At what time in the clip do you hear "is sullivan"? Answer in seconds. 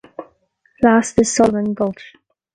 1.21-1.75